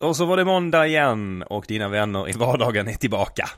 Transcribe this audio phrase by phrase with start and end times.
[0.00, 3.48] Och så var det måndag igen och dina vänner i vardagen är tillbaka.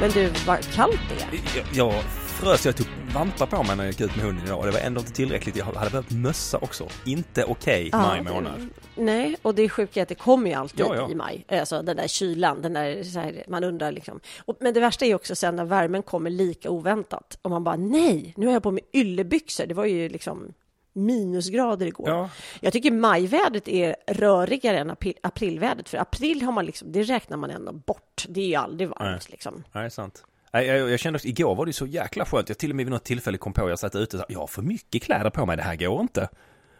[0.00, 1.64] Men du, vad kallt det är.
[1.72, 1.94] Jag
[2.40, 4.70] frös, jag tog vantar på mig när jag gick ut med hunden idag och det
[4.72, 5.56] var ändå inte tillräckligt.
[5.56, 6.88] Jag hade behövt mössa också.
[7.04, 8.68] Inte okej Ja, maj månad.
[8.94, 11.10] Nej, och det är sjukt att det kommer ju alltid Ja, ja.
[11.10, 11.44] i maj.
[11.48, 14.20] Alltså den där kylan, den där, här, man undrar liksom.
[14.44, 17.38] Och, men det värsta är också sen när värmen kommer lika oväntat.
[17.42, 19.66] Och man bara, nej, nu har jag på mig yllebyxor.
[19.66, 20.52] Det var ju liksom
[20.92, 22.08] minusgrader igår.
[22.08, 22.30] Ja.
[22.60, 25.88] Jag tycker majvädret är rörigare än april, aprilvädret.
[25.88, 28.24] För april har man liksom, det räknar man ändå bort.
[28.28, 29.20] Det är ju aldrig varmt Nej.
[29.28, 29.64] liksom.
[29.72, 30.24] Nej, sant.
[30.52, 32.48] Nej, jag, jag kände också, igår var det så jäkla skönt.
[32.48, 34.38] Jag till och med vid något tillfälle kom på, jag satt ute och sa, jag
[34.40, 36.28] har för mycket kläder på mig, det här går inte.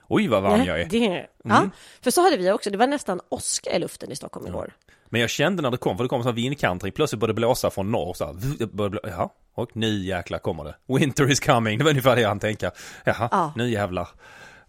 [0.08, 0.84] Oj vad varm jag är.
[0.84, 1.70] det, ja,
[2.02, 2.70] för så hade vi också.
[2.70, 4.72] Det var nästan åska i luften i Stockholm igår.
[5.08, 7.70] Men jag kände när det kom, för det kom en vindkantring, plötsligt började det blåsa
[7.70, 10.74] från norr så här, blå, jaha, och nu jäklar kommer det.
[10.86, 12.70] Winter is coming, det var ungefär det han tänka.
[13.04, 13.52] Jaha, Ja.
[13.56, 14.08] nu jävlar.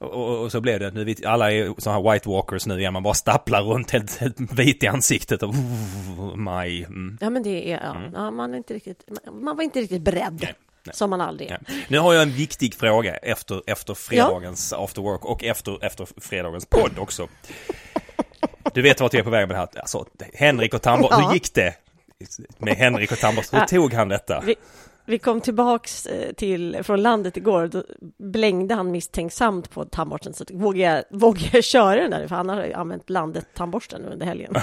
[0.01, 2.93] Och, och, så blev det, nu vet, alla är såna här white walkers nu igen,
[2.93, 5.55] man bara stapplar runt helt, helt vit i ansiktet och
[6.35, 6.83] maj.
[6.83, 7.17] Mm.
[7.21, 9.09] Ja, men det är, ja, ja man, är inte riktigt,
[9.41, 10.53] man var inte riktigt beredd, Nej,
[10.83, 10.95] nej.
[10.95, 11.59] som man aldrig är.
[11.67, 11.73] Ja.
[11.87, 16.65] Nu har jag en viktig fråga efter, efter fredagens after work och efter, efter fredagens
[16.65, 17.27] podd också.
[18.73, 19.69] Du vet vart jag är på väg med det här.
[19.79, 21.27] Alltså, Henrik och tandborst, Ja.
[21.27, 21.75] hur gick det
[22.57, 23.53] med Henrik och tandborst?
[23.53, 23.67] Hur Ja.
[23.67, 24.43] tog han detta?
[24.45, 24.55] Vi,
[25.05, 27.83] vi kom tillbaks eh, till, från landet igår, då
[28.17, 32.27] blängde han misstänksamt på tandborsten, så vågar jag, vågar jag köra den där?
[32.27, 34.55] För han har använt landet-tandborsten under helgen.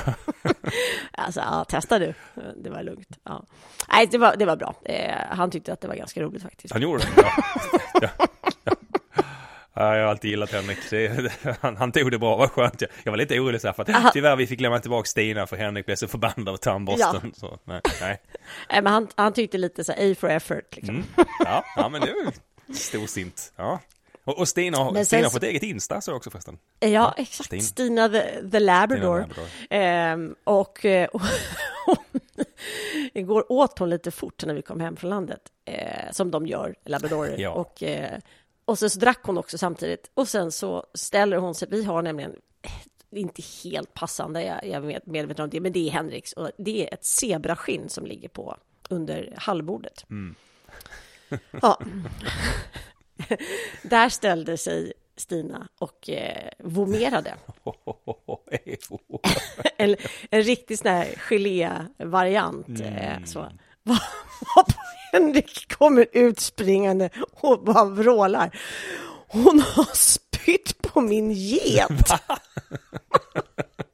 [1.12, 2.14] alltså, ja, testa du.
[2.56, 3.18] Det var lugnt.
[3.24, 3.44] Ja.
[3.88, 4.74] Nej, det var, det var bra.
[4.84, 6.72] Eh, han tyckte att det var ganska roligt faktiskt.
[6.72, 7.08] Han gjorde det?
[8.00, 8.08] Ja.
[8.18, 8.26] ja.
[9.78, 9.84] Ja.
[9.84, 10.78] Ja, jag har alltid gillat Henrik.
[11.60, 12.80] Han, han tog det bra, vad skönt.
[12.80, 14.08] Jag, jag var lite orolig så här för Aha.
[14.08, 17.32] att tyvärr vi fick lämna tillbaka Stina för Henrik blev så förbannad av tandborsten.
[17.36, 18.20] Så, nej, nej.
[18.70, 20.94] Nej, men han, han tyckte lite så här, A for effort liksom.
[20.94, 21.06] Mm.
[21.44, 22.32] Ja, ja, men det är
[22.74, 23.52] storsint.
[23.56, 23.80] Ja.
[24.24, 26.58] Och, och Stina, har- Stina har fått eget Insta så också förresten.
[26.80, 27.46] Ja, exakt.
[27.46, 27.62] Stina.
[27.62, 29.26] Stina the, the Labrador.
[29.32, 31.08] Stina Ehm, och eh,
[33.14, 36.74] igår åt hon lite fort när vi kom hem från landet, eh, som de gör,
[36.84, 37.38] labradorer.
[37.38, 37.50] Ja.
[37.50, 38.18] Och, eh,
[38.68, 40.10] och sen så drack hon också samtidigt.
[40.14, 42.30] Och sen så ställer hon sig, vi har nämligen,
[42.62, 46.32] eh, inte helt passande, jag, jag är med- medveten om det, men det är Henriks.
[46.32, 48.56] Och det är ett zebraskinn som ligger på
[48.90, 50.04] under hallbordet.
[51.62, 51.80] Ja.
[53.82, 57.34] Där ställde sig Stina och eh, vomerade.
[59.76, 59.96] en,
[60.30, 62.80] en riktig sån här gelé-variant.
[62.80, 63.46] Eh, så.
[63.82, 64.77] Varpå
[65.12, 68.58] Henrik kommer ut springande och bara vrålar.
[69.28, 72.10] Hon har spytt på min get.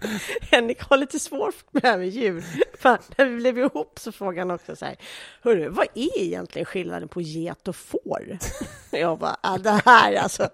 [0.40, 2.44] Henrik har lite svårt med det här med djur.
[2.78, 4.96] För när vi blev ihop så frågade han också så här,
[5.42, 8.38] Hörru, vad är egentligen skillnaden på get och får?
[8.90, 10.48] Jag bara, ah, det här alltså.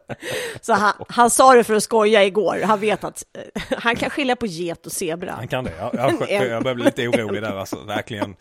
[0.60, 2.60] Så han, han sa det för att skoja igår.
[2.64, 5.32] Han vet att eh, han kan skilja på get och zebra.
[5.32, 5.90] Han kan det, ja.
[5.96, 8.36] Jag, jag, jag börjar bli lite orolig där alltså, verkligen.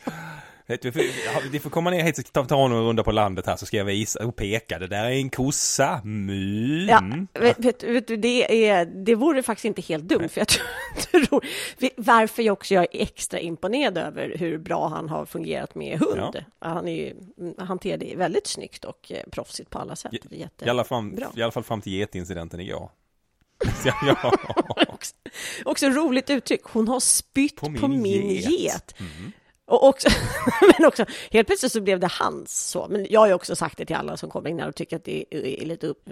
[1.52, 3.78] Vi får, komma ner hit och ta, ta en runda på landet här så ska
[3.78, 4.80] jag visa och peka.
[4.80, 6.02] Det där är en kossa.
[6.04, 6.88] Mm.
[6.90, 7.02] Ja,
[7.42, 11.46] vet, vet, du, det, är, det vore faktiskt inte helt dumt, för jag tror,
[12.02, 16.46] varför jag också jag är extra imponerad över hur bra han har fungerat med hund.
[16.60, 17.16] Han är ju,
[17.58, 20.12] hanterar det väldigt snyggt och eh, proffsigt på alla sätt.
[20.12, 21.32] Det är jätte- I alla, bra.
[21.36, 22.90] I alla fall fram till getincidenten igår.
[23.86, 23.94] Ja,
[24.24, 24.32] ja.
[24.88, 25.14] också,
[25.66, 28.50] också roligt uttryck, hon har spytt på På min, min get.
[28.50, 28.96] get.
[29.00, 29.32] Mm.
[29.74, 30.10] Och också,
[30.78, 32.88] men också, helt plötsligt så blev det hans så.
[32.90, 34.96] Men jag har ju också sagt det till alla som kommer in här och tycker
[34.96, 36.10] att det är lite upp,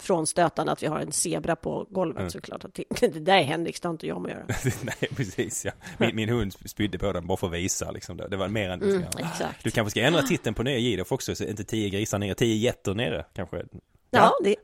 [0.00, 2.30] frånstötande att vi har en zebra på golvet mm.
[2.30, 2.64] såklart.
[2.64, 4.74] Att det, det där är Henriks, det har inte jag med att göra.
[4.82, 5.72] Nej, precis ja.
[5.98, 8.16] Min, min, hund spydde på den bara för att visa liksom.
[8.16, 8.82] Det, det var mer än...
[8.82, 9.64] Mm, exakt.
[9.64, 12.54] Du kanske ska ändra titeln på nya Gidoff också, så inte tio grisar nere, tio
[12.54, 13.56] getter nere kanske.
[13.56, 13.62] Ja,
[14.10, 14.56] ja det...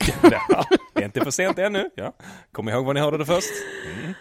[0.48, 0.64] ja,
[0.94, 1.90] det är inte för sent ännu.
[1.94, 2.12] Ja.
[2.52, 3.50] Kom ihåg var ni hörde det först.
[3.86, 4.14] Mm.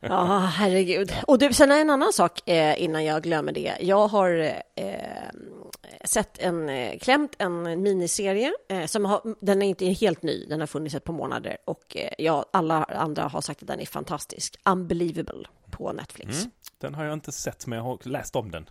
[0.00, 1.12] Ja, herregud.
[1.26, 3.76] Och du, sen en annan sak eh, innan jag glömmer det.
[3.80, 4.84] Jag har eh,
[6.04, 10.60] sett en, eh, klämt en miniserie eh, som har, den är inte helt ny, den
[10.60, 13.86] har funnits ett par månader och eh, ja, alla andra har sagt att den är
[13.86, 14.56] fantastisk.
[14.64, 16.38] Unbelievable på Netflix.
[16.38, 16.50] Mm.
[16.78, 18.70] Den har jag inte sett, men jag har läst om den.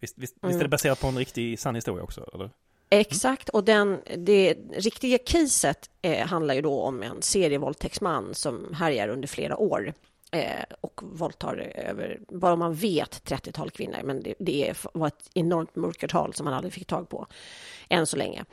[0.00, 0.48] Visst, visst, mm.
[0.48, 2.30] visst är det baserat på en riktig sann historia också?
[2.34, 2.50] Eller?
[2.90, 9.08] Exakt, och den, det riktiga caset eh, handlar ju då om en serievåldtäktsman som härjar
[9.08, 9.94] under flera år
[10.30, 14.00] eh, och våldtar över, bara man vet, 30-tal kvinnor.
[14.04, 17.26] Men det, det var ett enormt mörkertal som man aldrig fick tag på
[17.88, 18.44] än så länge.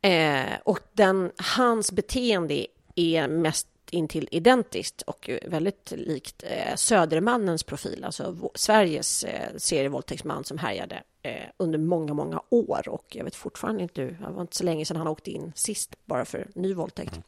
[0.00, 8.04] Eh, och den, hans beteende är mest intill identiskt och väldigt likt eh, Södermannens profil,
[8.04, 13.82] alltså Sveriges eh, serievåldtäktsman som härjade eh, under många, många år och jag vet fortfarande
[13.82, 17.12] inte, det var inte så länge sedan han åkte in sist bara för ny våldtäkt.
[17.12, 17.22] Mm.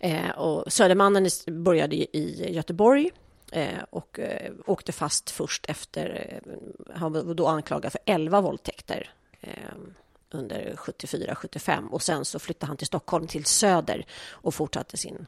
[0.00, 3.10] Eh, och Södermannen började i Göteborg
[3.52, 6.52] eh, och eh, åkte fast först efter, eh,
[6.94, 9.10] han var då anklagad för 11 våldtäkter
[9.40, 9.74] eh,
[10.30, 15.26] under 74-75 och sen så flyttade han till Stockholm, till Söder och fortsatte sin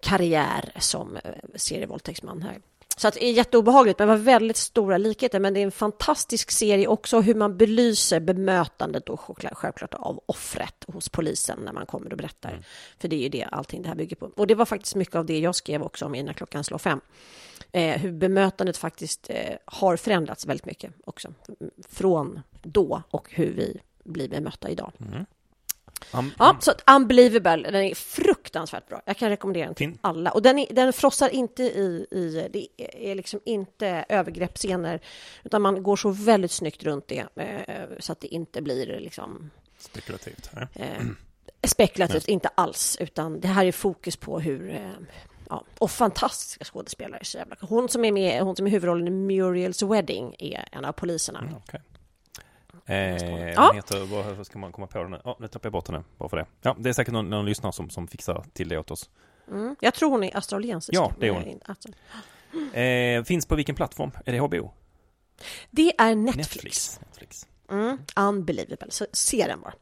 [0.00, 2.60] karriär som eh, serievåldtäktsman här.
[2.98, 5.40] Så att det är jätteobehagligt, men det var väldigt stora likheter.
[5.40, 9.20] Men det är en fantastisk serie också hur man belyser bemötandet och
[9.52, 12.50] självklart av offret hos polisen när man kommer och berättar.
[12.50, 12.62] Mm.
[12.98, 14.30] För det är ju det allting det här bygger på.
[14.36, 17.00] Och det var faktiskt mycket av det jag skrev också om innan klockan slår fem.
[17.72, 21.28] Eh, hur bemötandet faktiskt eh, har förändrats väldigt mycket också.
[21.88, 24.92] Från då och hur vi blir bemötta idag.
[25.00, 25.26] Mm.
[26.14, 29.02] Um, ja, så Unbelievable, den är fruktansvärt bra.
[29.06, 29.98] Jag kan rekommendera den till fin.
[30.00, 30.30] alla.
[30.30, 32.68] Och den, är, den frossar inte i, i, det
[33.10, 35.00] är liksom inte övergreppsscener,
[35.44, 39.50] utan man går så väldigt snyggt runt det, eh, så att det inte blir liksom...
[39.78, 40.50] Spekulativt.
[40.74, 40.86] Eh,
[41.62, 44.70] spekulativt, inte alls, utan det här är fokus på hur...
[44.70, 44.90] Eh,
[45.48, 47.24] ja, och fantastiska skådespelare.
[47.24, 47.56] Så jävla.
[47.60, 51.38] Hon som är med, hon som är huvudrollen i Muriel's Wedding är en av poliserna.
[51.38, 51.80] Mm, okay.
[52.86, 53.72] Eh, ja.
[53.74, 55.20] heter, vad ska man komma på den nu?
[55.24, 56.46] Oh, nu tappade jag bort henne, bara för det.
[56.62, 59.10] Ja, det är säkert någon, någon lyssnare som, som fixar till det åt oss.
[59.50, 59.76] Mm.
[59.80, 60.96] Jag tror hon är australiensisk.
[60.96, 61.60] Ja, det är hon.
[62.72, 64.10] Eh, finns på vilken plattform?
[64.26, 64.72] Är det HBO?
[65.70, 66.54] Det är Netflix.
[66.54, 67.00] Netflix.
[67.00, 67.45] Netflix.
[67.70, 69.72] Mm, unbelievable, så se den bara.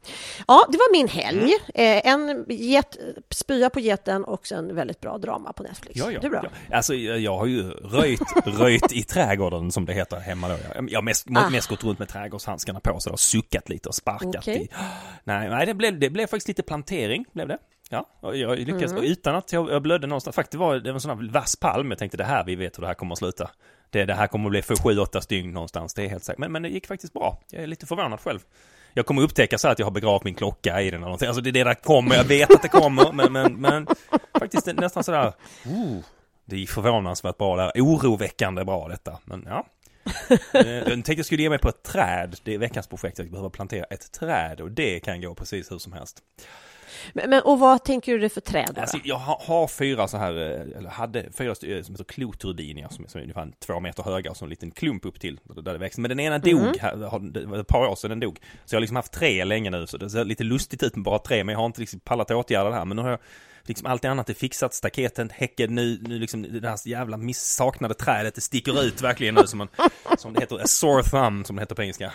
[0.47, 1.53] Ja, det var min helg.
[1.73, 1.97] Mm.
[1.97, 2.97] Eh, en get,
[3.29, 5.99] spya på geten och sen väldigt bra drama på Netflix.
[5.99, 6.45] Ja, ja, du bra?
[6.69, 6.75] Ja.
[6.75, 10.55] Alltså, jag har ju röjt, röjt i trädgården som det heter hemma då.
[10.87, 11.49] Jag har mest, ah.
[11.49, 14.55] mest gått runt med trädgårdshandskarna på jag har suckat lite och sparkat okay.
[14.55, 14.69] i.
[15.23, 17.57] Nej, nej det, blev, det blev faktiskt lite plantering, blev det.
[17.89, 19.03] Ja, och jag lyckades, mm.
[19.03, 20.35] utan att jag, jag blödde någonstans.
[20.35, 21.89] Faktiskt var det var en sån här vass palm.
[21.89, 23.49] Jag tänkte det här, vi vet hur det här kommer att sluta
[23.89, 26.39] det, det här kommer att bli för sju, åtta stygn någonstans, det är helt säkert.
[26.39, 27.39] Men, men det gick faktiskt bra.
[27.51, 28.39] Jag är lite förvånad själv.
[28.93, 31.27] Jag kommer upptäcka så att jag har begravt min klocka i den eller någonting.
[31.27, 33.87] Alltså det är det där kommer, jag vet att det kommer, men, men, men
[34.39, 35.33] faktiskt nästan sådär,
[35.65, 36.03] oh, uh,
[36.45, 37.71] det gick förvånansvärt bra där.
[37.75, 39.65] Oroväckande bra detta, men ja.
[40.53, 42.35] Eh, jag tänkte jag skulle ge mig på ett träd.
[42.43, 43.19] Det är veckans projekt.
[43.19, 46.21] Jag behöver plantera ett träd och det kan gå precis hur som helst.
[47.13, 48.77] Men, men, och vad tänker du det för träd?
[48.77, 52.87] Alltså, jag har, har, fyra så här, eh, eller hade fyra eh, som heter kloturbinier
[52.89, 55.73] som, som är ungefär två meter höga och så en liten klump upp till där
[55.73, 56.01] det växer.
[56.01, 56.73] Men den ena dog, mm.
[56.79, 58.39] här, det var ett par år sedan den dog.
[58.65, 61.03] Så jag har liksom haft tre länge nu, så det ser lite lustigt ut med
[61.03, 62.85] bara tre, men jag har inte liksom pallat åtgärda det här.
[62.85, 63.19] Men nu har jag
[63.65, 68.35] liksom allt annat är fixat, staketen, häcken, nu, nu liksom det här jävla missaknade trädet,
[68.35, 69.67] det sticker ut verkligen nu som en,
[70.17, 72.13] som det heter, a sore thumb som det heter på engelska.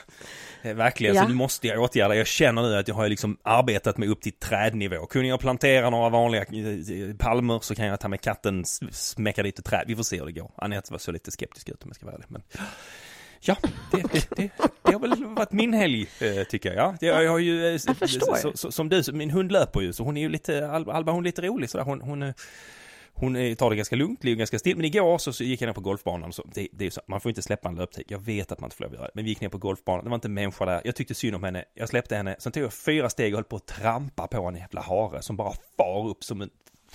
[0.62, 1.22] Eh, verkligen, ja.
[1.22, 2.14] så nu måste jag åtgärda.
[2.14, 5.06] Jag känner nu att jag har liksom arbetat mig upp till trädnivå.
[5.06, 9.58] Kunde jag plantera några vanliga eh, palmer så kan jag ta med katten, smäcka dit
[9.58, 9.84] ett träd.
[9.86, 10.50] Vi får se hur det går.
[10.56, 12.26] Anette var så lite skeptisk ut om jag ska vara ärlig.
[12.28, 12.42] Men
[13.40, 13.56] Ja,
[13.90, 14.50] det, det, det,
[14.82, 16.96] det, har väl varit min helg, eh, tycker jag.
[17.00, 18.36] Jag, jag har ju, jag förstår.
[18.36, 21.24] Så, så, som du, min hund löper ju, så hon är ju lite, Alba hon
[21.24, 21.84] är lite rolig sådär.
[21.84, 22.32] Hon, hon,
[23.12, 24.76] hon tar det ganska lugnt, ligger ganska still.
[24.76, 26.32] Men igår så, så gick jag ner på golfbanan.
[26.32, 28.04] Så det, det är så, man får inte släppa en löptid.
[28.08, 29.12] Jag vet att man inte får lov att göra det.
[29.14, 30.04] Men vi gick ner på golfbanan.
[30.04, 30.80] Det var inte en människa där.
[30.84, 31.64] Jag tyckte synd om henne.
[31.74, 32.36] Jag släppte henne.
[32.38, 35.36] Sen tog jag fyra steg och höll på att trampa på en jävla hare som
[35.36, 36.50] bara far upp som en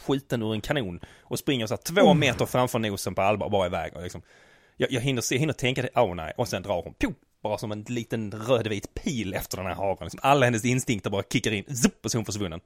[0.05, 0.99] skiten ur en kanon.
[1.21, 2.19] Och springer så här två mm.
[2.19, 3.95] meter framför nosen på Alba och bara iväg.
[3.95, 4.21] Och liksom,
[4.77, 6.33] jag, jag hinner se, hinner tänka det, oh nej.
[6.37, 7.13] Och sen drar hon, pjo,
[7.43, 10.05] bara som en liten rödvit pil efter den här hagen.
[10.05, 12.59] Liksom alla hennes instinkter bara kickar in, zup, och så är hon försvunnen.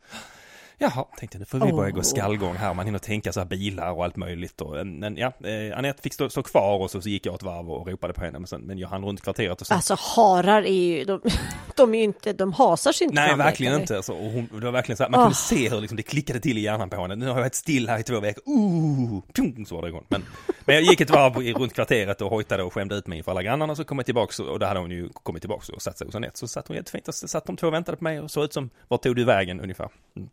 [0.81, 2.03] Jaha, tänkte nu får vi börja gå Åh.
[2.03, 2.74] skallgång här.
[2.74, 4.62] Man hinner tänka så här bilar och allt möjligt.
[4.62, 7.43] Och, men ja, eh, Anette fick stå, stå kvar och så, så gick jag ett
[7.43, 8.39] varv och ropade på henne.
[8.39, 9.74] Men, sen, men jag hann runt kvarteret och så.
[9.74, 11.21] Alltså harar är ju, de,
[11.75, 13.95] de är ju inte, de hasar sig inte Nej, verkligen inte.
[13.95, 15.59] Alltså, och hon, det var verkligen så här, man kunde Åh.
[15.59, 17.15] se hur liksom, det klickade till i hjärnan på henne.
[17.15, 18.43] Nu har jag varit still här i två veckor.
[18.45, 20.05] Ooh, tjong, så var det igång.
[20.07, 20.25] Men,
[20.65, 23.43] men jag gick ett varv runt kvarteret och hojtade och skämde ut mig inför alla
[23.43, 23.75] grannarna.
[23.75, 26.15] Så kom jag tillbaks och då hade hon ju kommit tillbaks och satt sig hos
[26.15, 26.38] Anette.
[26.39, 28.53] Så satt hon jättefint så satt de två och väntade på mig och såg ut
[28.53, 29.89] som, vart tog du vägen ungefär?
[30.15, 30.29] Mm.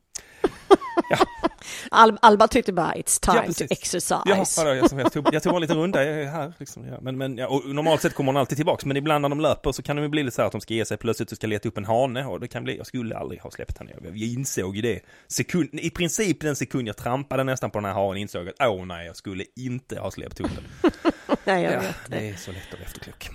[1.90, 3.70] Al, Alba tyckte bara it's Ja, time to precis.
[3.70, 4.22] exercise.
[4.24, 6.52] Ja, vadå, jag, jag, tog, jag tog en liten runda jag är här.
[6.58, 6.98] Liksom, ja.
[7.00, 9.72] Men, men ja, och normalt sett kommer hon alltid tillbaks, men ibland när de löper
[9.72, 11.46] så kan det bli lite så här att de ska ge sig plötsligt och ska
[11.46, 13.90] leta upp en hane och det kan bli, jag skulle aldrig ha släppt henne.
[14.04, 15.00] Jag, jag insåg ju det.
[15.28, 18.84] Sekund, I princip den sekund jag trampade nästan på den här hanen insåg att åh
[18.86, 20.64] nej, jag skulle inte ha släppt hunden.
[21.44, 21.96] Nej, jag Ja, vet.
[22.08, 23.28] det är så lätt att vara efterklok.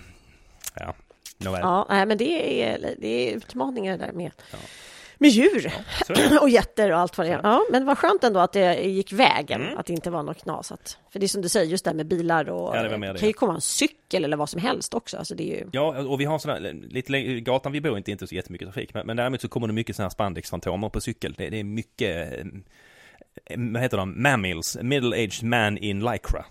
[0.76, 0.96] Ja,
[1.38, 1.62] nåväl.
[1.64, 4.32] Ja, nej, men det är, det är utmaningar där med,
[5.22, 5.72] med djur
[6.08, 6.40] det.
[6.40, 7.40] och getter och allt vad det är.
[7.44, 9.78] Ja, men vad skönt ändå att det gick vägen, Mm.
[9.78, 10.72] att det inte var något knas.
[10.72, 12.98] Att, för det är som du säger, just det här med bilar och Ja, det
[12.98, 13.20] det.
[13.20, 15.18] kan ju komma en cykel eller vad som helst också.
[15.18, 15.68] Alltså det är ju...
[15.72, 16.60] Ja, och vi har sådana,
[16.90, 19.68] lite längre, gatan vi bor inte, inte så jättemycket trafik, men, men däremot så kommer
[19.68, 21.34] det mycket sådana här spandexfantomer på cykel.
[21.38, 22.46] Det, det är mycket, eh,
[23.58, 26.46] vad heter de, mammals, middle-aged man in lycra.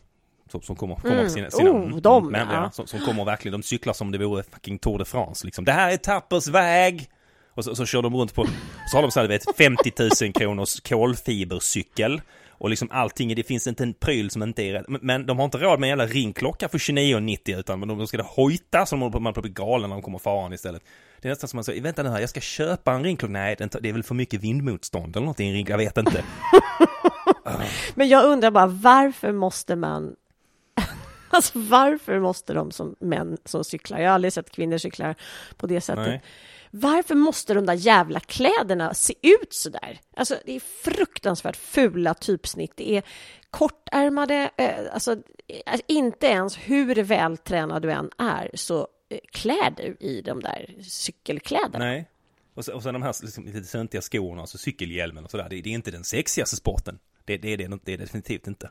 [0.51, 2.71] Som, som kommer, kommer med sina, sina Oh, de, men, ja.
[2.71, 5.65] som, som kommer verkligen, de cyklar som det vore fucking Tour de France liksom.
[5.65, 7.11] Det här är Tappers väg!
[7.55, 8.47] Och så, så kör de runt på,
[8.91, 9.93] så har de så här, vet, 50
[10.23, 12.21] 000 kronors kolfibercykel.
[12.61, 14.85] Och liksom allting, det finns inte en pryl som inte är rätt.
[14.89, 18.87] Men, de har inte råd med en jävla ringklocka för 29,90 utan de, ska hojta
[18.87, 20.83] så de håller på, man blir galen när de kommer faran istället.
[21.21, 23.33] Det är nästan som man säger, vänta nu här, jag ska köpa en ringklocka.
[23.33, 26.25] Nej, det är väl för mycket vindmotstånd eller ring, jag vet inte.
[27.95, 30.17] Men jag undrar bara, varför måste man...
[31.33, 35.15] Alltså varför måste de som män som cyklar, jag har aldrig sett kvinnor cykla
[35.57, 36.07] på det sättet.
[36.07, 36.23] Nej.
[36.71, 40.01] Varför måste de där jävla kläderna se ut så där?
[40.17, 42.73] Alltså det är fruktansvärt fula typsnitt.
[42.77, 43.03] Det är
[43.51, 45.13] kortärmade, eh, alltså
[45.49, 50.75] eh, inte ens hur vältränad du än är så eh, klär du i de där
[50.83, 51.85] cykelkläderna.
[51.85, 52.11] Nej.
[52.55, 55.47] Och, så, och sen de här liksom, lite töntiga skorna, alltså cykelhjälmen och sådär.
[55.51, 56.99] Det, det är inte den sexigaste sporten.
[57.25, 58.71] Det, det, är det, det är det definitivt inte.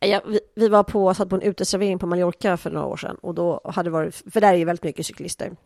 [0.00, 3.16] Ja, vi, vi var på, satt på en uteservering på Mallorca för några år sedan
[3.22, 5.56] och då hade varit, för där är ju väldigt mycket cyklister.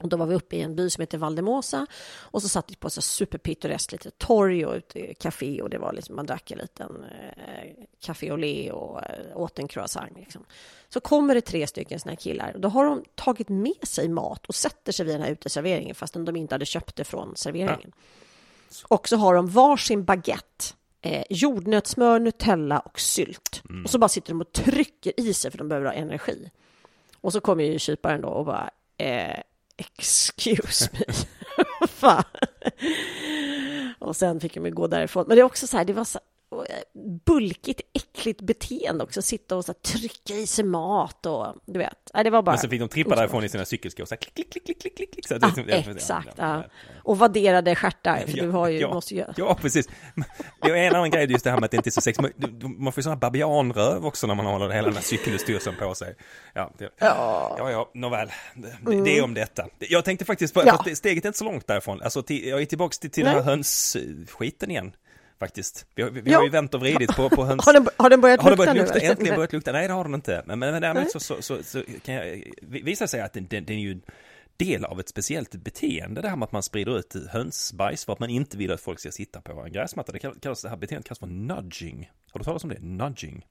[0.00, 1.86] Och då var vi uppe i en by som heter Valdemosa
[2.18, 5.92] och så satt vi på ett superpittoreskt litet torg och ett café och det var
[5.92, 10.16] liksom, man drack en liten eh, café au lait och eh, åt en croissant.
[10.16, 10.44] Liksom.
[10.88, 14.08] Så kommer det tre stycken såna här killar och då har de tagit med sig
[14.08, 17.36] mat och sätter sig vid den här uteserveringen fastän de inte hade köpt det från
[17.36, 17.92] serveringen.
[18.88, 20.64] Och så har de varsin baguette,
[21.02, 23.62] eh, jordnötssmör, Nutella och sylt.
[23.84, 26.50] Och så bara sitter de och trycker i sig för de behöver ha energi.
[27.20, 29.40] Och så kommer ju kyparen då och bara, eh,
[29.76, 31.06] excuse me,
[31.88, 32.24] Fan.
[33.98, 35.24] Och sen fick de ju gå därifrån.
[35.28, 36.18] Men det är också så här, det var så,
[37.26, 39.22] bulkigt, äckligt beteende också.
[39.22, 42.10] Sitta och så trycka i sig mat och du vet.
[42.14, 42.52] Ja, det var bara...
[42.52, 43.18] Men så fick de trippa osmart.
[43.18, 45.28] därifrån i sina cykelskor, så här, klick, klick, klick, klick, klick, klick.
[45.28, 46.28] Så Ja, det- det- exakt.
[46.36, 46.64] ja, Ja.
[47.04, 49.24] Och vadderade stjärtar, för du har ju, ja, måste ju...
[49.36, 49.88] Ja, precis.
[50.62, 52.34] Det är en annan grej, just det här med att det inte är så sexigt.
[52.62, 56.14] Man- får ju här babianröv också när man håller hela den här cykelstyrseln på sig.
[56.54, 57.56] Ja, det, ja.
[57.70, 58.28] ja, nåväl.
[58.54, 59.66] Det, det är om detta.
[59.78, 60.74] Jag tänkte faktiskt på, Mm.
[60.86, 60.94] Ja.
[60.94, 62.02] steget är inte så långt därifrån.
[62.02, 63.50] Alltså, till, jag är tillbaka till, till den här Nej.
[63.50, 64.92] hönsskiten igen.
[65.38, 65.86] Faktiskt.
[65.94, 67.66] Vi, har- vi, vi har ju vänt och vridit på, på höns...
[67.66, 68.82] Har den, har den börjat Har lukta börjat nu?
[68.82, 68.98] lukta?
[68.98, 69.10] eller?
[69.10, 69.72] Äntligen börjat lukta?
[69.72, 70.42] Nej, det har den inte.
[70.46, 73.76] Men, men, däremot så, så, så, så kan jag visa sig att den, den, den
[73.76, 74.00] är ju
[74.56, 78.18] del av ett speciellt beteende, det här med att man sprider ut hönsbajs för att
[78.18, 80.12] man inte vill att folk ska sitta på en gräsmatta.
[80.12, 82.10] Det kallas, det här beteendet kallas för nudging.
[82.32, 82.80] Har du talat om det?
[82.80, 83.46] Nudging.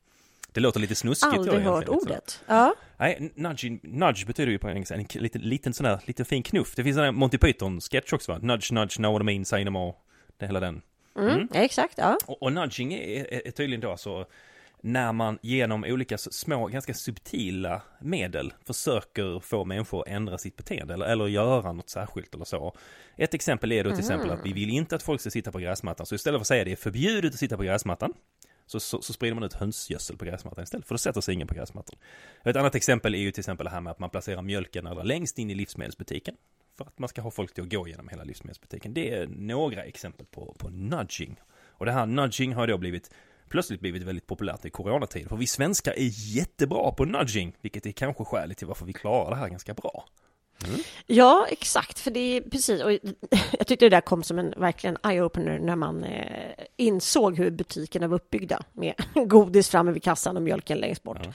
[0.52, 1.34] Det låter lite snuskigt.
[1.38, 2.44] Aldrig det hört ordet.
[2.48, 2.76] Ja.
[2.98, 6.76] Nej, nudging, nudge betyder ju på engelska en liten, liten sån där, liten fin knuff.
[6.76, 8.40] Det finns en Monty Python-sketch också va?
[8.42, 9.94] Nudge, nudge, know what I mean, say no more.
[10.38, 10.82] Det är hela den.
[11.18, 12.18] Mm, Exakt, ja.
[12.26, 14.26] Och, och nudging är, är, är tydligen då alltså
[14.82, 20.94] när man genom olika små, ganska subtila medel försöker få människor att ändra sitt beteende
[20.94, 22.76] eller, eller göra något särskilt eller så.
[23.16, 25.60] Ett exempel är då till exempel att vi vill inte att folk ska sitta på
[25.60, 28.14] gräsmattan, så istället för att säga det är förbjudet att sitta på gräsmattan,
[28.66, 31.48] så, så, så sprider man ut hönsgödsel på gräsmattan istället, för då sätter sig ingen
[31.48, 31.96] på gräsmattan.
[32.44, 35.04] Ett annat exempel är ju till exempel det här med att man placerar mjölken allra
[35.04, 36.36] längst in i livsmedelsbutiken.
[36.78, 38.94] För att man ska ha folk till att gå genom hela livsmedelsbutiken.
[38.94, 41.40] Det är några exempel på, på nudging.
[41.56, 43.12] Och det här nudging har då blivit
[43.50, 45.30] plötsligt blivit väldigt populärt i coronatid.
[45.30, 49.30] För vi svenskar är jättebra på nudging, vilket är kanske skälet till varför vi klarar
[49.30, 50.06] det här ganska bra.
[51.06, 52.92] Ja, exakt, för det är precis, och
[53.52, 58.08] jag tyckte det där kom som en verkligen eye-opener när man eh, insåg hur butikerna
[58.08, 58.94] var uppbyggda med
[59.28, 61.28] godis framme vid kassan och mjölken längst bort.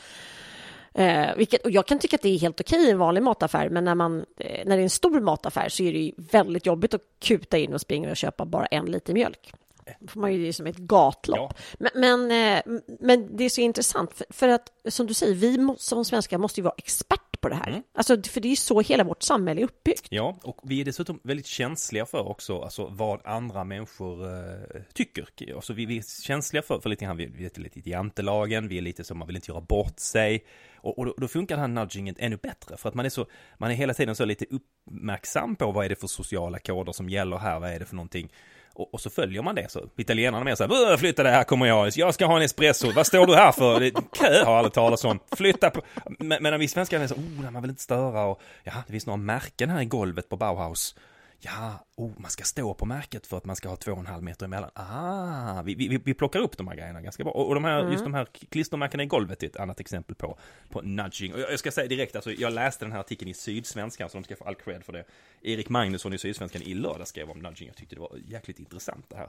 [0.95, 3.69] Eh, vilket, och jag kan tycka att det är helt okej i en vanlig mataffär,
[3.69, 6.95] men när, man, eh, när det är en stor mataffär så är det väldigt jobbigt
[6.95, 9.53] att kuta in och springa och köpa bara en liter mjölk.
[10.01, 11.55] Då får man ju det som ett gatlopp.
[11.79, 12.63] Men, men, eh,
[13.01, 16.61] men det är så intressant, för, för att som du säger, vi som svenskar måste
[16.61, 17.83] ju vara expert på det här.
[17.95, 20.07] Alltså, för det är ju så hela vårt samhälle är uppbyggt.
[20.11, 25.55] Ja, och vi är dessutom väldigt känsliga för också, alltså vad andra människor eh, tycker.
[25.55, 28.69] Alltså vi, vi är känsliga för, för lite grann, vi, vi är lite i jantelagen,
[28.69, 30.45] vi är lite som man vill inte göra bort sig.
[30.77, 33.27] Och, och då, då funkar den här nudgingen ännu bättre, för att man är så,
[33.59, 37.09] man är hela tiden så lite uppmärksam på vad är det för sociala koder som
[37.09, 38.29] gäller här, vad är det för någonting.
[38.75, 39.81] Och, och så följer man det så.
[39.97, 43.07] Italienarna med så här, flytta det här kommer jag, jag ska ha en espresso, vad
[43.07, 43.81] står du här för?
[43.81, 45.83] Det, kö har aldrig talat om, flytta på.
[46.19, 49.17] Medan vi svenskar är så, oh, man vill inte störa och ja, det finns några
[49.17, 50.95] märken här i golvet på Bauhaus.
[51.45, 54.07] Ja, oh, man ska stå på märket för att man ska ha två och en
[54.07, 54.71] halv meter emellan.
[54.75, 57.33] Ah, vi, vi, vi plockar upp de här grejerna ganska bra.
[57.33, 60.39] Och, och de här, just de här klistermärkena i golvet är ett annat exempel på,
[60.69, 61.35] på nudging.
[61.35, 64.19] Och jag, jag ska säga direkt, alltså, jag läste den här artikeln i Sydsvenskan, så
[64.19, 65.05] de ska få all cred för det.
[65.43, 67.69] Erik Magnusson i Sydsvenskan i lördag skrev om nudging.
[67.69, 69.29] Jag tyckte det var jäkligt intressant det här.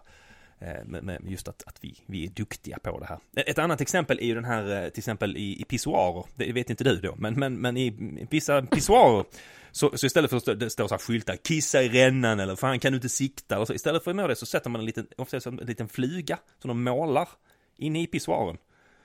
[0.63, 3.19] Eh, med, just att, att vi, vi är duktiga på det här.
[3.35, 6.25] Ett annat exempel är ju den här, eh, till exempel i, i pissoarer.
[6.35, 9.25] Det vet inte du då, men, men, men i vissa pissoarer
[9.71, 12.79] så, så istället för att det står så här skyltar, kissa i rännan eller fan
[12.79, 13.73] kan du inte sikta eller så.
[13.73, 16.67] Istället för att göra det så sätter man en liten, ofta en liten fluga som
[16.67, 17.29] de målar
[17.77, 18.57] inne i pissoaren.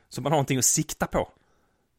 [0.09, 1.29] Så man har någonting att sikta på.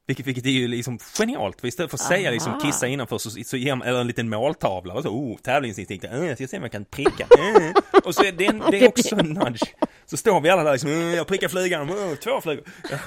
[0.09, 1.61] Vilket, vilket är ju liksom genialt.
[1.61, 4.29] För istället för att säga liksom kissa innanför så, så ger man, eller en liten
[4.29, 7.23] måltavla och så, oh, tävlingsinstinkt, äh, jag ska se om jag kan pricka.
[7.23, 7.99] Äh.
[8.03, 9.63] Och så är det, en, det är också en nudge.
[10.05, 12.63] Så står vi alla där liksom, äh, jag prickar flugan, oh, två flugor.
[12.91, 12.97] Ja.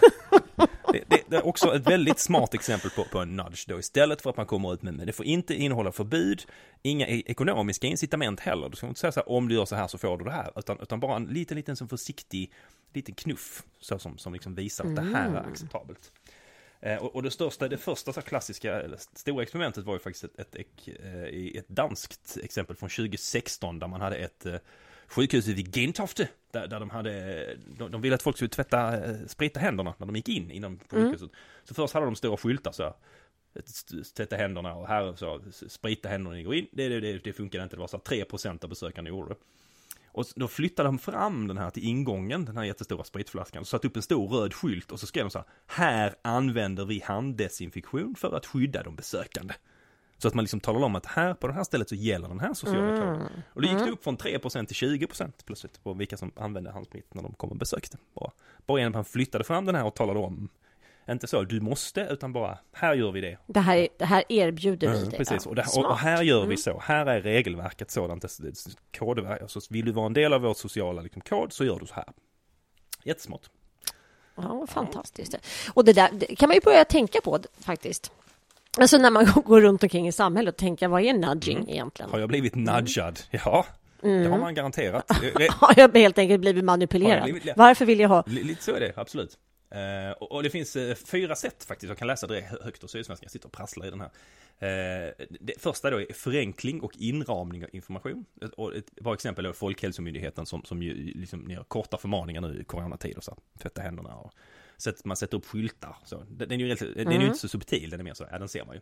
[0.92, 3.78] Det, det, det är också ett väldigt smart exempel på, på en nudge då.
[3.78, 6.42] Istället för att man kommer ut med, men det får inte innehålla förbud,
[6.82, 8.68] inga e- ekonomiska incitament heller.
[8.68, 10.32] Du ska inte säga så här, om du gör så här så får du det
[10.32, 10.50] här.
[10.56, 12.52] Utan, utan bara en liten, liten som försiktig,
[12.94, 13.62] liten knuff.
[13.80, 16.12] Så som, som liksom visar att det här är acceptabelt.
[16.82, 20.24] Eh, Och, och det största, det första så klassiska, eller stora experimentet var ju faktiskt
[20.24, 24.54] ett, ett, ett, eh, ett danskt exempel från 2016 där man hade ett eh,
[25.06, 26.28] sjukhus vid Gentofte.
[26.50, 30.16] Där, där de hade, de, de ville att folk skulle tvätta, sprita händerna när de
[30.16, 31.30] gick in inom sjukhuset.
[31.64, 32.92] Så först hade de stora skyltar så här,
[34.16, 36.66] tvätta händerna och här så sprita händerna när ni går in.
[36.72, 39.36] Det, det, det, det funkade inte, det var så här 3% av besökarna gjorde det.
[40.12, 43.86] Och då flyttade de fram den här till ingången, den här jättestora spritflaskan, och satte
[43.86, 48.14] upp en stor röd skylt och så skrev de så här, här använder vi handdesinfektion
[48.14, 49.54] för att skydda de besökande.
[50.18, 52.40] Så att man liksom talar om att här på det här stället så gäller den
[52.40, 53.28] här sociala koden.
[53.46, 57.14] Och då gick det upp från 3% till 20% plötsligt på vilka som använde handsprit
[57.14, 57.98] när de kom och besökte.
[58.14, 58.30] Bara,
[58.66, 60.48] bara genom att man flyttade fram den här och talade om,
[61.10, 63.38] inte så du måste, utan bara här gör vi det.
[63.46, 65.18] Det här, det här erbjuder vi Mm, dig.
[65.18, 66.80] precis, Ja, och, det, och, och här gör vi så.
[66.84, 68.24] Här är regelverket sådant.
[68.98, 71.86] Kodverk, alltså vill du vara en del av vår sociala liksom, kod så gör du
[71.86, 72.04] så här.
[73.04, 73.42] Jättesmart.
[74.36, 75.34] Ja, fantastiskt.
[75.74, 78.12] Och det där det kan man ju börja tänka på faktiskt.
[78.78, 82.10] Alltså när man går runt omkring i samhället och tänker vad är nudging egentligen?
[82.10, 83.20] Har jag blivit nudgad?
[83.30, 83.66] Ja.
[84.00, 85.04] Det har man garanterat.
[85.50, 87.22] Har jag helt enkelt blivit manipulerad?
[87.22, 88.24] blivit- Varför vill jag ha?
[88.26, 89.38] Li- Lite så är det, absolut.
[89.74, 92.88] Eh, och, och det finns eh, fyra sätt faktiskt, jag kan läsa hö- högt ur
[92.88, 94.10] Sydsvenskan, jag sitter och prasslar i den här.
[94.58, 98.24] Eh, det första då är förenkling och inramning av information.
[98.56, 102.64] Och ett bra exempel är Folkhälsomyndigheten som, som ju liksom gör korta förmaningar nu i
[102.64, 104.32] coronatider, så här, tvätta händerna och
[104.76, 105.96] sätt, man sätter upp skyltar.
[106.04, 106.16] Så.
[106.30, 108.26] Den, den är ju, rätt- den är ju inte så subtil, den är mer så,
[108.30, 108.80] ja den ser man ju.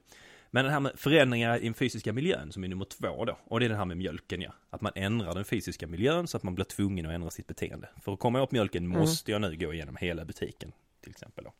[0.50, 3.38] Men den här med förändringar i den fysiska miljön som är nummer två då.
[3.44, 4.52] Och det är den här med mjölken ja.
[4.70, 7.88] Att man ändrar den fysiska miljön så att man blir tvungen att ändra sitt beteende.
[8.02, 10.72] För att komma åt mjölken måste jag nu gå igenom hela butiken.
[11.00, 11.52] Till exempel då.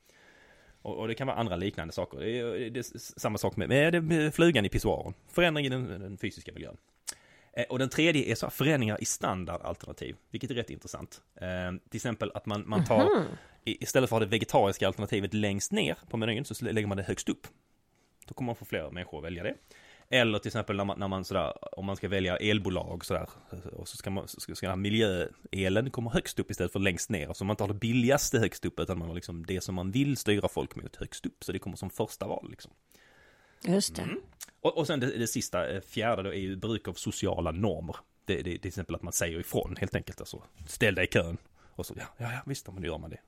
[0.83, 2.19] Och, och det kan vara andra liknande saker.
[2.19, 5.15] Det är, det är samma sak med, med, med flugan i pissoaren.
[5.29, 6.77] Förändring i den, den fysiska miljön.
[7.53, 11.21] Eh, Och den tredje är så här förändringar i standardalternativ, vilket är rätt intressant.
[11.35, 11.49] Eh,
[11.91, 13.09] till exempel att man, man tar,
[13.65, 16.97] i, istället för att ha det vegetariska alternativet längst ner på menyn så lägger man
[16.97, 17.47] det högst upp.
[18.31, 19.55] Då kommer man få fler människor att välja det.
[20.09, 23.29] Eller till exempel när man, när man sådär, om man ska välja elbolag sådär,
[23.73, 27.33] och så ska man, ska, ska miljöelen komma högst upp istället för längst ner.
[27.33, 29.91] Så man inte har det billigaste högst upp, utan man har liksom det som man
[29.91, 31.45] vill styra folk mot högst upp.
[31.45, 32.73] Så det kommer som första val liksom.
[33.65, 34.09] Just det.
[34.61, 37.97] Och, och sen det, det sista, eh, fjärde då, är ju bruk av sociala normer.
[38.25, 40.21] Det, det, det är till exempel att man säger ifrån helt enkelt.
[40.21, 41.37] Alltså, ställ dig i kön.
[41.81, 43.19] Och så, ja, ja, ja visst, men då gör man det.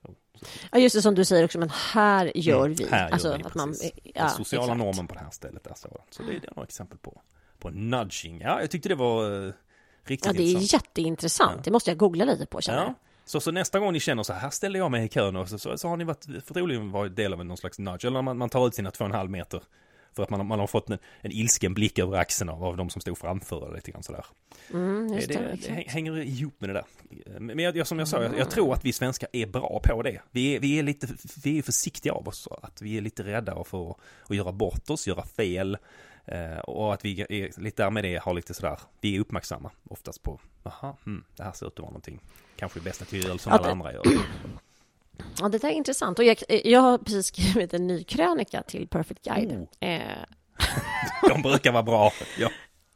[0.71, 2.83] Ja, just det som du säger också, men här gör vi.
[2.83, 4.77] Mm, här alltså, gör vi, att man, ja, Den sociala exakt.
[4.77, 5.97] normen på det här stället är sådan.
[6.09, 7.21] Så det, det är några exempel på,
[7.59, 8.41] på nudging.
[8.41, 9.53] Ja, jag tyckte det var eh,
[10.03, 10.73] riktigt Ja, det är intressant.
[10.73, 11.63] jätteintressant.
[11.63, 12.85] Det måste jag googla lite på, känner Ja.
[12.85, 12.93] jag.
[13.25, 15.49] Så, så nästa gång ni känner så här, här ställer jag mig i kön och
[15.49, 18.05] så, så, så har ni varit, förmodligen varit del av någon slags nudge.
[18.05, 19.61] Eller man, man tar ut sina två och en halv meter.
[20.15, 22.89] För att man, man har fått en, en ilsken blick över axeln av, av de
[22.89, 24.25] som stod framför lite grann sådär.
[24.73, 26.85] Mm, det, det, det, hänger ihop med det där.
[27.39, 30.21] Men jag, som jag sa, jag, jag tror att vi svenskar är bra på det.
[30.31, 31.07] Vi är, vi är lite
[31.43, 32.47] vi är försiktiga av oss.
[32.61, 33.97] Att vi är lite rädda för att,
[34.29, 35.77] att göra bort oss, göra fel.
[36.25, 39.71] Eh, och att vi är lite där med det har lite sådär, vi är uppmärksamma
[39.89, 42.19] oftast på, jaha, hmm, det här ser ut att vara någonting.
[42.55, 44.03] Kanske bäst att vi gör som alla andra gör.
[45.39, 46.19] Ja, det där är intressant.
[46.19, 49.51] Och jag, jag har precis skrivit en ny krönika till Perfect Guide.
[49.51, 49.87] Oh.
[49.87, 50.01] Eh,
[51.29, 52.11] De brukar vara bra.
[52.39, 52.49] Ja.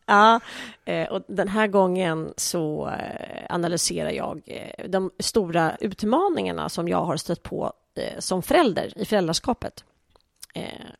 [0.06, 0.40] Ja,
[0.86, 4.42] eh, och den här gången så eh, analyserar jag
[4.88, 7.74] de stora utmaningarna som jag har stött på
[8.20, 9.84] som förälder i föräldraskapet.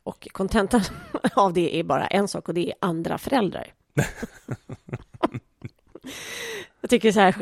[0.02, 0.80] Och kontentan
[1.34, 3.74] av det är bara en sak och det är andra föräldrar.
[6.88, 7.34] Jag tycker så här,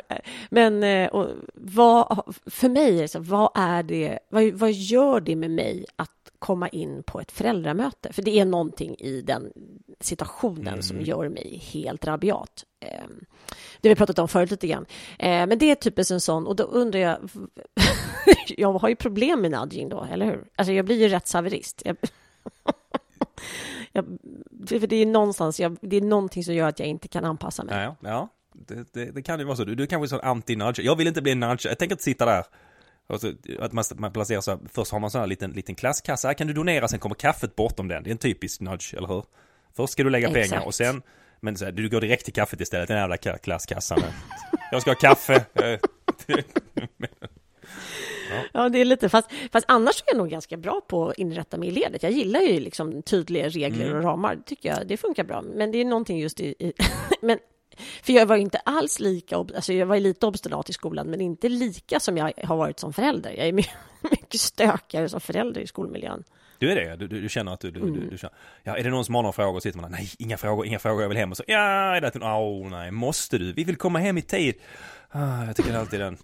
[0.50, 5.50] men eh, och vad, för mig, så, vad är det, vad, vad gör det med
[5.50, 8.12] mig att komma in på ett föräldramöte?
[8.12, 9.52] För det är någonting i den
[10.00, 12.64] situationen som gör mig helt rabiat.
[12.80, 13.04] Eh,
[13.80, 14.86] Det vi pratat om förut lite grann.
[15.18, 17.18] Eh, Men det är typiskt en sån, och då undrar jag,
[18.48, 20.44] jag har ju problem med nudging då, eller hur?
[20.56, 21.82] Alltså jag blir ju rättshaverist.
[21.84, 21.96] Jag,
[23.92, 24.04] jag,
[24.68, 27.64] för det är någonstans, jag, det är någonting som gör att jag inte kan anpassa
[27.64, 27.74] mig.
[27.84, 28.28] Ja, ja.
[28.68, 29.64] Det, det, det kan ju vara så.
[29.64, 30.80] Du, du kanske är sån anti-nudge.
[30.82, 31.66] Jag vill inte bli en nudge.
[31.66, 32.44] Jag tänker inte sitta där.
[33.06, 35.74] Och så, att man, man placerar så här, först har man sån här liten, liten
[35.74, 36.28] klasskassa.
[36.28, 38.02] Här kan du donera, sen kommer kaffet bortom den.
[38.02, 39.24] Det är en typisk nudge, eller hur?
[39.76, 40.66] Först ska du lägga pengar Exakt.
[40.66, 41.02] och sen,
[41.40, 43.98] men så här, du går direkt till kaffet istället, den jävla ka- klasskassan.
[44.72, 45.44] Jag ska ha kaffe.
[45.54, 45.78] Eh,
[48.52, 51.56] Ja, det är lite, fast, fast annars är jag nog ganska bra på att inrätta
[51.58, 52.02] mig i ledet.
[52.02, 55.42] Jag gillar ju liksom tydliga regler och ramar, det tycker jag, det funkar bra.
[55.42, 56.72] Men det är någonting just i, i
[57.22, 57.38] men
[58.02, 61.48] för jag var inte alls lika, alltså jag var lite obstinat i skolan, men inte
[61.48, 63.30] lika som jag har varit som förälder.
[63.30, 63.64] Jag är my-
[64.10, 66.24] mycket stökigare som förälder i skolmiljön.
[66.58, 66.96] Du är det?
[66.96, 69.14] Du, du, du känner att du, du, du, du känner, ja är det någon som
[69.14, 69.60] har några frågor?
[69.60, 71.30] sitter man där, nej inga frågor, inga frågor, jag vill hem.
[71.30, 73.52] Och så, ja, är det att, åh nej, måste du?
[73.52, 74.54] Vi vill komma hem i tid.
[75.10, 76.16] Ah, jag tycker alltid den.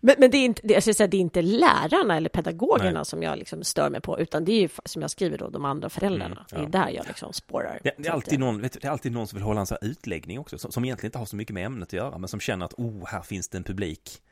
[0.00, 3.04] Men, men det, är inte, det, jag säga, det är inte lärarna eller pedagogerna Nej.
[3.04, 5.64] som jag liksom stör mig på, utan det är ju, som jag skriver då, de
[5.64, 6.34] andra föräldrarna.
[6.34, 6.58] Mm, ja.
[6.58, 7.80] Det är där jag liksom spårar.
[7.82, 9.78] Det, det, är alltid någon, du, det är alltid någon som vill hålla en sån
[9.80, 12.28] här utläggning också, som, som egentligen inte har så mycket med ämnet att göra, men
[12.28, 14.22] som känner att, oh, här finns det en publik.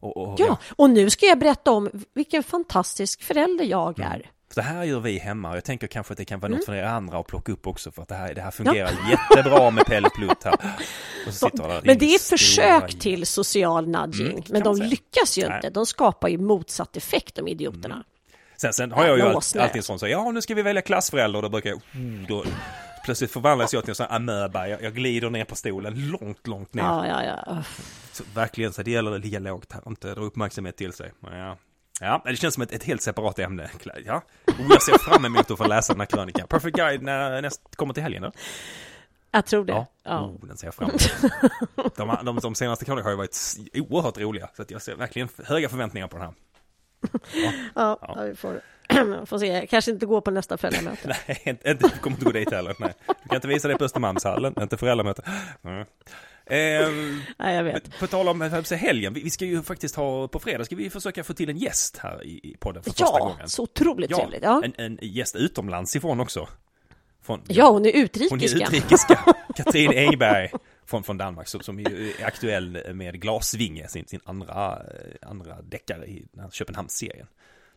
[0.00, 4.33] Och, och, Ja, och nu ska jag berätta om vilken fantastisk förälder jag Mm.
[4.54, 6.56] Så det här gör vi hemma och jag tänker kanske att det kan vara Mm.
[6.58, 8.90] något för er andra att plocka upp också för att det här, det här fungerar
[9.10, 10.56] jättebra med Pelle Plutt här.
[11.52, 15.46] Där, Men det är stora försök till social nudging, Mm, men de lyckas ju Nej.
[15.46, 15.56] Mm.
[15.56, 15.70] inte.
[15.70, 18.04] De skapar ju motsatt effekt, de idioterna.
[18.56, 21.42] Sen, sen har jag ju alltid, alltid sån så ja nu ska vi välja klassförälder
[21.42, 22.44] då brukar jag, oh, då,
[23.04, 26.74] plötsligt förvandlas jag till en sån amöba, jag, jag glider ner på stolen långt, långt
[26.74, 26.82] ner.
[26.82, 27.62] Ja, ja, ja.
[28.12, 31.12] Så, verkligen, så det gäller att ligga lågt här, inte dra uppmärksamhet till sig.
[31.20, 31.56] Men Ja,
[32.00, 33.70] ja det känns som ett, ett helt separat ämne.
[34.06, 36.48] Ja, och jag ser fram emot att få läsa den här krönikan.
[36.48, 38.32] Perfect Guide när näst kommer till helgen då?
[39.30, 39.72] Jag tror det.
[39.72, 40.20] Ja, Ja.
[40.20, 41.14] Oh, den ser jag fram emot.
[41.96, 45.68] De, de, de senaste krönikorna har ju varit oerhört roliga, så jag ser verkligen höga
[45.68, 46.34] förväntningar på den här.
[47.74, 48.22] Ja, ja.
[48.22, 48.60] vi får,
[49.26, 49.66] får se.
[49.70, 51.08] Kanske inte gå på nästa föräldramöte.
[51.28, 52.76] Nej, inte, inte, du kommer inte gå dit heller.
[52.78, 52.94] Nej.
[53.22, 55.22] Du kan inte visa det på Östermalmshallen, inte föräldramöte.
[55.64, 55.86] Mm.
[56.46, 57.98] Ehm, Ja, jag vet.
[57.98, 58.40] på tal om
[58.76, 61.96] helgen, vi, ska ju faktiskt ha, på fredag ska vi försöka få till en gäst
[61.96, 63.48] här i, podden för första Ja, gången.
[63.48, 64.42] så otroligt Ja, trevligt.
[64.42, 64.62] Ja.
[64.64, 66.48] En, en gäst utomlands ifrån också.
[67.22, 68.64] Från, ja, hon är hon är utrikiska.
[68.66, 69.34] utrikiska.
[69.56, 70.50] Katrin Engberg
[70.86, 74.82] från, från Danmark som, som är aktuell med Glasvinge, sin, sin andra,
[75.22, 77.26] eh, andra deckare i Köpenhamnsserien.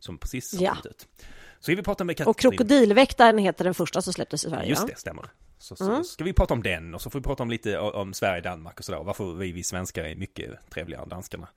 [0.00, 0.76] Som precis har Ja.
[0.84, 1.06] ut.
[1.60, 2.30] Så vi prata med Katrin.
[2.30, 4.68] Och Krokodilväktaren heter den första som släpptes i Sverige.
[4.68, 4.88] Just ja.
[4.94, 5.24] det, stämmer.
[5.58, 8.14] Så, så ska vi prata om den och så får vi prata om lite om
[8.14, 9.02] Sverige, Danmark och sådär.
[9.02, 11.48] Varför vi, vi svenskar är mycket trevligare än danskarna.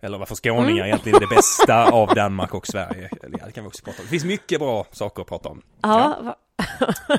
[0.00, 0.86] Eller varför skåningar Mm.
[0.86, 3.10] egentligen är det bästa av Danmark och Sverige.
[3.22, 4.04] Eller, ja, det kan vi också prata om.
[4.04, 5.62] Det finns mycket bra saker att prata om.
[5.82, 6.36] Ja,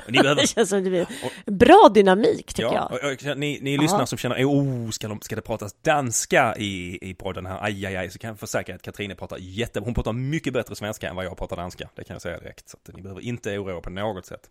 [0.06, 0.40] Och Ni behöver...
[0.42, 1.06] det känns som det blir
[1.46, 3.12] bra dynamik tycker Ja, jag.
[3.12, 6.98] och, och, ni, ni lyssnar som känner, oh, ska, de, ska det pratas danska i,
[7.10, 9.94] i podden här, aj, aj, aj, så kan jag försäkra att Katrine pratar jätte, hon
[9.94, 12.68] pratar mycket bättre svenska än vad jag pratar danska, det kan jag säga direkt.
[12.68, 14.50] Så att ni behöver inte oroa på något sätt.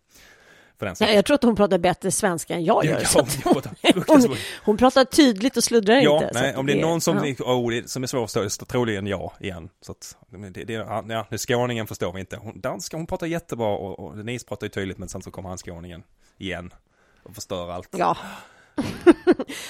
[0.78, 3.00] För den jag tror att hon pratar bättre svenska än jag gör.
[3.14, 4.38] Ja, hon hon, fruktansvärt.
[4.64, 6.30] hon pratar tydligt och sluddrar Ja, inte.
[6.40, 7.22] nej, om det är någon som, ja.
[7.70, 9.68] det, som är förstå, troligen jag igen.
[9.80, 12.36] Så att, det, det, ja, skåningen förstår vi inte.
[12.36, 15.48] Hon, danska, hon pratar jättebra och, och Denise pratar ju tydligt men sen så kommer
[15.48, 16.02] han skåningen
[16.38, 16.74] igen
[17.22, 17.88] och förstör allt.
[17.90, 18.16] Ja.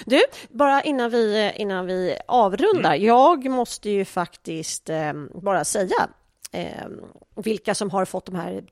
[0.05, 2.95] Du, bara innan vi, innan vi avrundar.
[2.95, 3.07] Mm.
[3.07, 6.09] Jag måste ju faktiskt eh, bara säga
[6.55, 6.87] eh,
[7.35, 8.65] vilka som har fått de här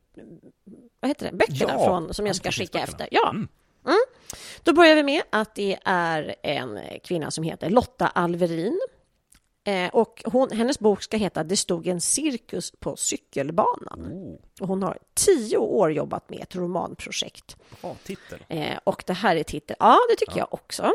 [1.01, 3.09] vad heter det, böckerna Ja, från, som jag ska skicka efter.
[3.11, 3.31] Ja.
[3.31, 3.49] Mm.
[3.87, 3.99] Mm.
[4.63, 8.81] Då börjar vi med att det är en kvinna som heter Lotta Alverin.
[9.65, 14.01] Eh, och hon, hennes bok ska heta Det stod en cirkus på cykelbanan.
[14.13, 17.57] Oh, Och hon har tio år jobbat med ett romanprojekt.
[17.81, 18.45] bra titel.
[18.49, 19.77] Eh, och det här är titeln.
[19.81, 20.93] Ja, det tycker jag också.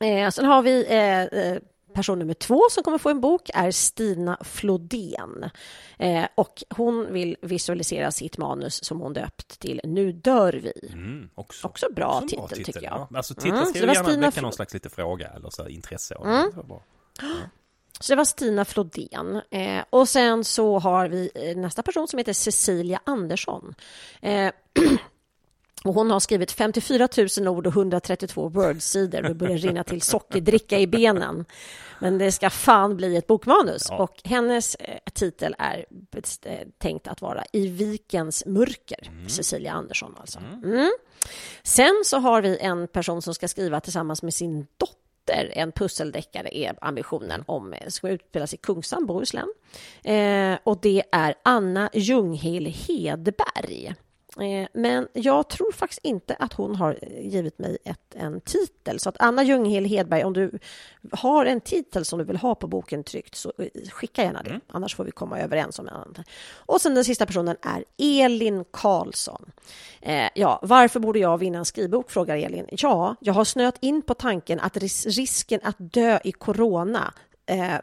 [0.00, 1.58] Eh, sen har vi eh, eh,
[1.94, 5.50] person nummer två som kommer få en bok är Stina Flodén.
[5.98, 10.88] Eh, och hon vill visualisera sitt manus som hon döpt till Nu dör vi.
[10.92, 11.66] Mm, också.
[11.66, 13.06] Också bra Också en titel, tycker jag.
[13.10, 13.16] Ja.
[13.16, 16.14] Alltså titeln Mm, ska ju gärna Stina väcka någon slags lite fråga eller så intresse
[16.14, 16.50] av Mm.
[16.54, 16.80] det.
[18.00, 19.40] Så det var Stina Flodén.
[19.50, 23.74] Eh, och sen så har vi eh, nästa person som heter Cecilia Andersson.
[24.22, 24.52] Eh,
[25.84, 30.78] och hon har skrivit 54 000 ord och 132 wordsidor det börjar rinna till sockerdricka
[30.78, 31.44] i benen.
[31.98, 33.86] Men det ska fan bli ett bokmanus.
[33.88, 33.96] Ja.
[33.96, 35.86] Och hennes eh, titel är
[36.42, 39.10] eh, tänkt att vara I vikens mörker.
[39.28, 40.38] Cecilia Andersson alltså.
[40.64, 40.92] Mm.
[41.62, 46.56] Sen så har vi en person som ska skriva tillsammans med sin dotter en pusseldeckare
[46.56, 49.52] är ambitionen om eh, ska utspelas i Kungsan, Bohuslän.
[50.04, 53.94] Eh, och det är Anna Ljunghill Hedberg.
[54.40, 59.00] Eh, Men jag tror faktiskt inte att hon har givit mig ett, en titel.
[59.00, 60.58] Så att Anna Ljunghill Hedberg, om du
[61.12, 64.60] har en titel som du vill ha på boken tryckt så eh, skicka gärna det.
[64.66, 66.24] Annars får vi komma överens om en annan.
[66.56, 67.84] Och sen den sista personen är
[68.24, 69.50] Elin Karlsson.
[70.00, 72.10] Eh, ja, varför borde jag vinna en skrivbok?
[72.10, 72.66] frågar Elin.
[72.70, 77.14] Ja, jag har snöat in på tanken att ris- risken att dö i corona
[77.46, 77.74] eh,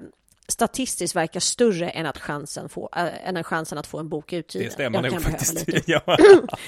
[0.52, 4.68] statistiskt verkar större än, att chansen, få, äh, än chansen att få en bok utgiven.
[4.68, 5.66] Det stämmer nog faktiskt.
[5.86, 6.18] ja.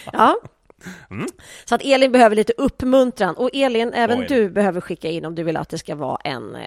[1.09, 1.25] Ja.
[1.65, 3.35] Så att Elin behöver lite uppmuntran.
[3.35, 4.25] Och Elin, även Oj.
[4.29, 6.61] du behöver skicka in om du vill att det ska vara en, eh,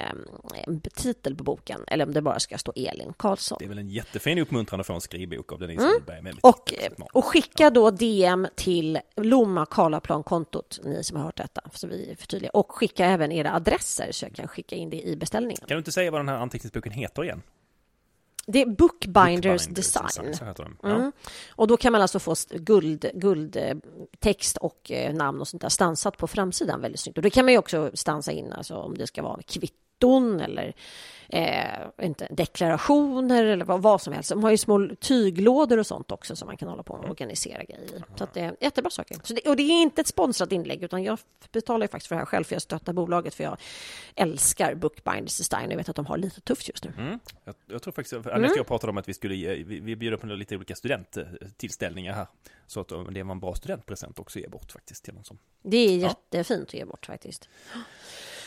[0.67, 3.57] en titel på boken eller om det bara ska stå Elin Karlsson.
[3.61, 6.23] Det är väl en jättefin uppmuntran att få en skrivbok av Denise Rudberg.
[6.23, 6.39] med- Mm.
[6.43, 7.09] Och, manus.
[7.13, 12.57] och skicka då DM till Lomma Karlaplan-kontot, ni som har hört detta, så vi förtydligar.
[12.57, 15.57] Och skicka även era adresser så jag kan skicka in det i beställningen.
[15.59, 17.43] Kan du inte säga vad den här anteckningsboken heter igen?
[18.47, 20.27] Det är Bookbinders, Bookbinders Design.
[20.27, 20.77] Heter den.
[20.83, 20.89] Ja.
[20.89, 21.13] Mm.
[21.51, 23.77] Och då kan man alltså få guld, guld eh,
[24.19, 27.19] text och eh, namn och sånt där stansat på framsidan väldigt snyggt.
[27.19, 29.43] Och det kan man ju också stansa in, alltså om det ska vara
[29.97, 30.75] kvitton eller
[31.29, 34.31] eh, inte, deklarationer eller vad, vad som helst.
[34.31, 37.65] De har ju små tyglådor och sånt också som man kan hålla på och organisera
[37.65, 38.03] grejer i.
[38.17, 39.17] Så att det är jättebra saker.
[39.23, 41.19] Så det, och det är inte ett sponsrat inlägg utan jag
[41.53, 43.57] betalar ju faktiskt för det här själv för jag stöttar bolaget för jag
[44.15, 45.71] älskar Bookbinders Design.
[45.71, 46.93] Jag vet att de har lite tufft just nu.
[46.99, 47.19] Mm.
[47.45, 48.37] Jag, jag tror faktiskt, Mm.
[48.37, 50.75] Anette och jag pratade om att vi skulle ge, vi, vi bjuder på lite olika
[50.75, 52.27] studenttillställningar här.
[52.67, 55.25] Så att om det var en bra studentpresent också att ge bort faktiskt till någon
[55.25, 55.39] som.
[55.63, 57.49] Det är jättefint att ge bort faktiskt.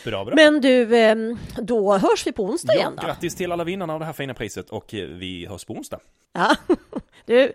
[0.04, 0.34] Bra, bra.
[0.34, 3.06] Men du, ehm, då hörs vi på onsdag ja, igen då.
[3.06, 6.00] grattis till alla vinnarna av det här fina priset och eh, vi hörs på onsdag.
[6.32, 6.56] Ja.
[7.26, 7.52] Du,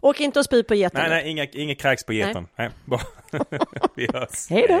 [0.00, 1.00] åk inte och spy på geten.
[1.00, 2.46] Nej, nej, inga, inga kräks på geten.
[2.56, 2.70] Nej.
[2.84, 3.00] bra.
[3.96, 4.50] vi hörs.
[4.50, 4.80] Hej då.